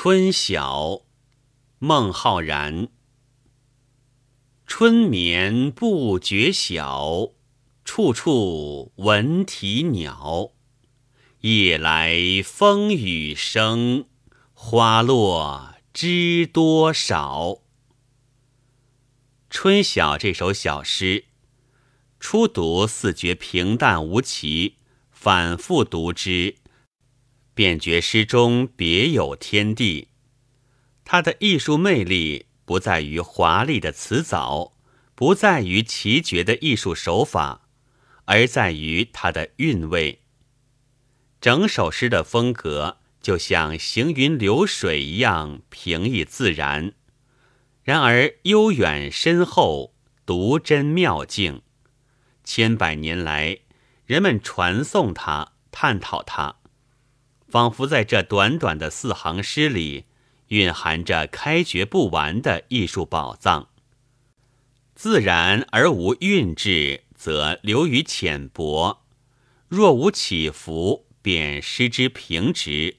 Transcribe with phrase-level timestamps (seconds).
[0.00, 1.02] 春晓，
[1.80, 2.86] 孟浩然。
[4.64, 7.32] 春眠不觉晓，
[7.84, 10.52] 处处闻啼鸟。
[11.40, 14.06] 夜来风雨声，
[14.52, 17.58] 花落知多少。
[19.50, 21.24] 春晓这首小诗，
[22.20, 24.76] 初读似觉平淡无奇，
[25.10, 26.54] 反复读之。
[27.58, 30.10] 便觉诗中别有天地，
[31.04, 34.74] 它的艺术魅力不在于华丽的词藻，
[35.16, 37.62] 不在于奇绝的艺术手法，
[38.26, 40.20] 而在于它的韵味。
[41.40, 46.92] 整首诗的风格就像行云流水一样平易自然，
[47.82, 51.62] 然而悠远深厚，独真妙境。
[52.44, 53.58] 千百年来，
[54.06, 56.54] 人们传颂它，探讨它。
[57.48, 60.04] 仿佛在这短短的四行诗里，
[60.48, 63.68] 蕴含着开掘不完的艺术宝藏。
[64.94, 69.00] 自然而无韵致，则流于浅薄；
[69.68, 72.96] 若无起伏，便失之平直。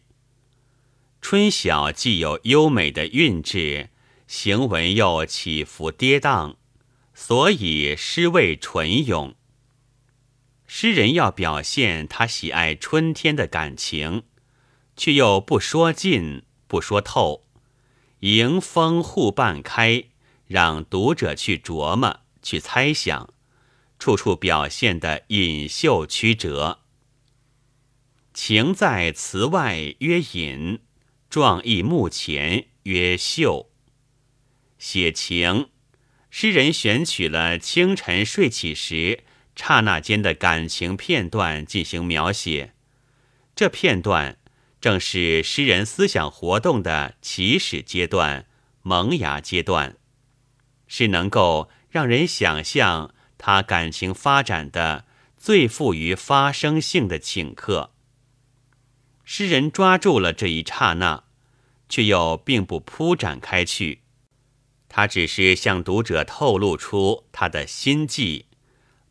[1.22, 3.90] 春晓既有优美的韵致，
[4.26, 6.56] 行文又起伏跌宕，
[7.14, 9.36] 所以诗味纯咏。
[10.66, 14.24] 诗人要表现他喜爱春天的感情。
[15.00, 17.46] 却又不说尽，不说透，
[18.20, 20.04] 迎风互半开，
[20.46, 23.34] 让读者去琢磨，去猜想，
[23.98, 26.82] 处处表现的隐秀曲折。
[28.34, 30.80] 情在词外曰隐，
[31.30, 33.72] 壮意目前曰秀。
[34.78, 35.70] 写情，
[36.30, 39.24] 诗人选取了清晨睡起时
[39.56, 42.74] 刹那间的感情片段进行描写，
[43.56, 44.36] 这片段。
[44.82, 48.46] 正是诗人思想活动的起始阶段、
[48.82, 49.98] 萌芽阶段，
[50.88, 57.92] 是能够让人想象他感情发展的最富于发生性的顷刻。
[59.26, 61.26] 诗人抓住了这一刹那，
[61.88, 64.02] 却又并不铺展开去，
[64.88, 68.46] 他只是向读者透露出他的心迹，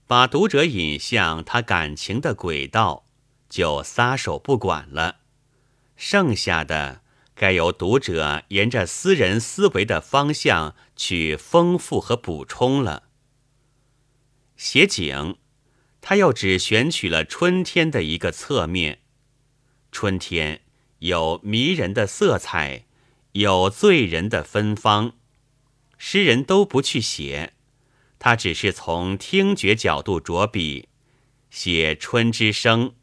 [0.07, 3.05] 把读者引向他感情的轨道，
[3.49, 5.19] 就撒手不管了。
[5.99, 7.03] 剩下的
[7.35, 13.09] 该由读者沿着私人思维的方向去丰富和补充了。
[14.57, 15.37] 写景，
[16.01, 19.01] 他又只选取了春天的一个侧面。
[19.91, 20.63] 春天
[21.01, 22.85] 有迷人的色彩，
[23.33, 25.15] 有醉人的芬芳，
[25.97, 27.55] 诗人都不去写，
[28.21, 30.89] 他只是从听觉角度着笔，
[31.51, 32.95] 写春之声，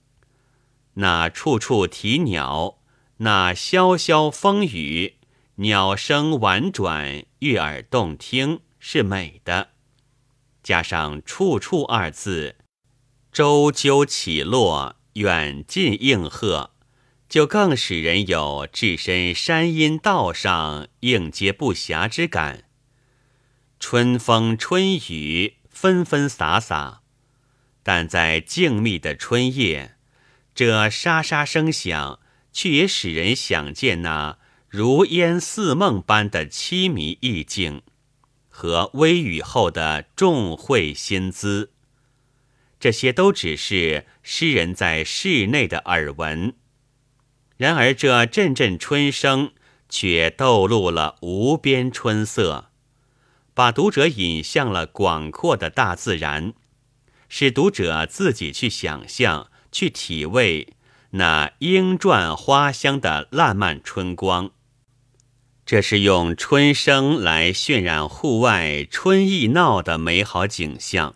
[0.94, 2.80] 那处处啼鸟。
[3.18, 5.16] 那潇潇风雨，
[5.56, 9.70] 鸟声婉转，悦耳动听，是美的。
[10.62, 12.58] 加上“处处”二字，
[13.32, 16.72] 周究起落，远近应和，
[17.30, 22.66] 就更使人有置身山阴道上，应接不暇之感。
[23.80, 27.02] 春风春雨，纷纷洒洒，
[27.82, 29.96] 但在静谧的春夜，
[30.54, 32.20] 这沙沙声响。
[32.56, 34.38] 却也使人想见那
[34.70, 37.82] 如烟似梦般的凄迷意境，
[38.48, 41.74] 和微雨后的重会心姿。
[42.80, 46.56] 这些都只是诗人在室内的耳闻，
[47.58, 49.52] 然而这阵阵春声
[49.90, 52.70] 却透露了无边春色，
[53.54, 56.54] 把读者引向了广阔的大自然，
[57.28, 60.75] 使读者自己去想象、去体味。
[61.18, 64.52] 那莺啭花香的烂漫春光，
[65.66, 71.16] 这是用春声来渲染户外春意闹的美好景象。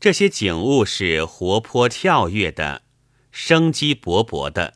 [0.00, 2.82] 这些景物是活泼跳跃的，
[3.30, 4.74] 生机勃勃的。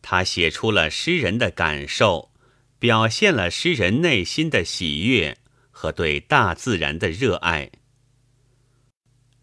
[0.00, 2.30] 他写出了诗人的感受，
[2.78, 5.36] 表现了诗人内心的喜悦
[5.72, 7.72] 和对大自然的热爱。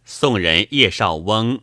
[0.06, 1.60] 宋人叶绍翁。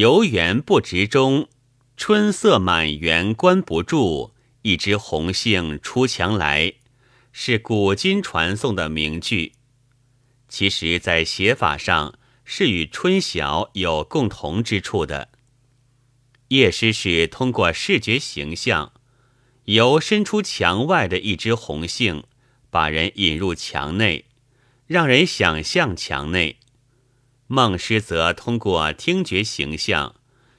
[0.00, 1.46] 游园不值中，
[1.94, 4.32] 春色满园关不住。
[4.62, 6.72] 一枝红杏出墙来，
[7.32, 9.52] 是古今传颂的名句。
[10.48, 15.28] 其实，在写法上是与春晓有共同之处的。
[16.48, 18.94] 叶诗是通过视觉形象，
[19.66, 22.24] 由伸出墙外的一枝红杏，
[22.70, 24.24] 把人引入墙内，
[24.86, 26.56] 让人想象墙内。
[27.52, 30.14] 孟诗则通过听觉形象，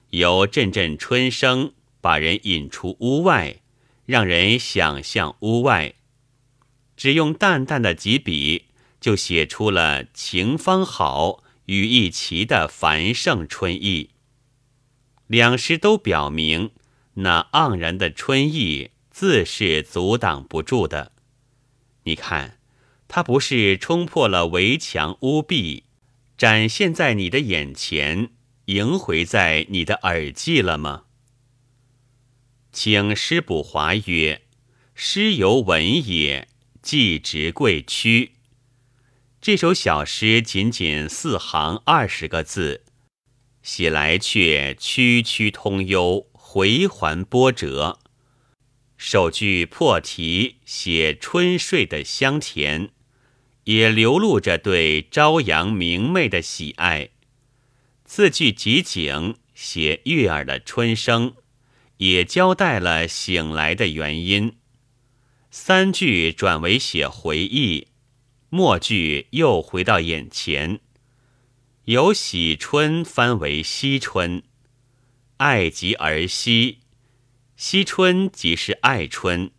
[0.09, 1.71] 由阵阵春声
[2.01, 3.61] 把人引出屋外，
[4.05, 5.93] 让人想象屋外。
[6.97, 8.65] 只用淡淡的几笔，
[8.99, 14.09] 就写出了晴方好、雨亦奇的繁盛春意。
[15.27, 16.71] 两诗都表明，
[17.13, 21.13] 那盎然的春意自是阻挡不住的。
[22.03, 22.59] 你看，
[23.07, 25.85] 它不是冲破了围墙屋壁，
[26.41, 28.31] 展现在你的眼前，
[28.65, 31.03] 萦回在你的耳际了吗？
[32.71, 34.41] 请师补华曰
[34.95, 36.47] ：“诗犹文也，
[36.81, 38.31] 既直贵屈。”
[39.39, 42.85] 这首小诗仅仅四行二十个字。
[43.61, 47.99] 写来却曲曲通幽，回环波折。
[48.97, 52.89] 首句破题写春睡的香甜，
[53.65, 57.09] 也流露着对朝阳明媚的喜爱。
[58.05, 61.33] 次句集景写悦耳的春声，
[61.97, 64.57] 也交代了醒来的原因。
[65.49, 67.87] 三句转为写回忆，
[68.49, 70.79] 末句又回到眼前。
[71.85, 74.43] 由喜春翻为惜春，
[75.37, 76.79] 爱极而惜，
[77.55, 79.51] 惜春即是爱春。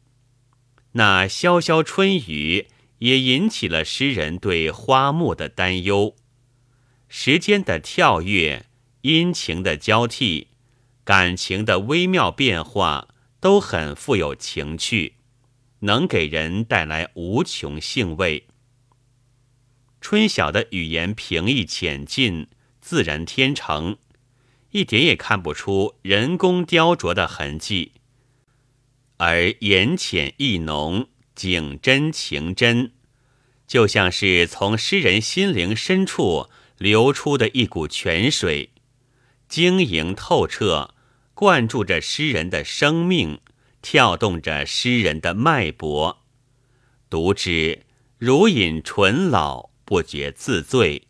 [0.92, 2.68] 那潇潇春雨
[3.02, 6.14] 也引起了诗人对花木的担忧。
[7.08, 8.66] 时间的跳跃、
[9.00, 10.48] 阴晴的交替、
[11.02, 13.08] 感情的微妙变化，
[13.40, 15.14] 都很富有情趣，
[15.80, 18.46] 能给人带来无穷兴味。
[20.00, 22.46] 春晓的语言平易浅近，
[22.80, 23.98] 自然天成，
[24.70, 27.92] 一点也看不出人工雕琢的痕迹，
[29.16, 32.92] 而言浅意浓，景真情真，
[33.66, 36.48] 就像是从诗人心灵深处
[36.78, 38.70] 流出的一股泉水，
[39.48, 40.94] 晶莹透彻，
[41.34, 43.40] 灌注着诗人的生命，
[43.80, 46.22] 跳动着诗人的脉搏，
[47.10, 47.82] 读之
[48.18, 49.72] 如饮醇老。
[49.84, 51.08] 不觉自醉。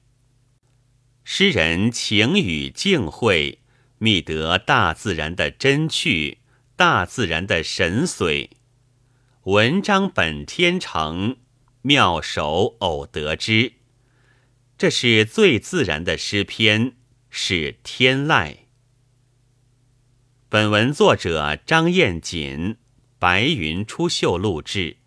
[1.23, 3.61] 诗人情与境会，
[3.99, 6.39] 觅得大自然的真趣，
[6.75, 8.49] 大自然的神髓。
[9.47, 11.37] 文章本天成，
[11.81, 13.73] 妙手偶得之。
[14.79, 16.93] 这是最自然的诗篇，
[17.29, 18.59] 是天籁。
[20.49, 22.77] 本文作者张彦锦，
[23.19, 24.99] 白云出岫录制。